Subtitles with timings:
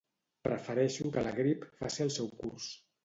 [0.47, 2.67] Prefereixo que la grip faci el seu curs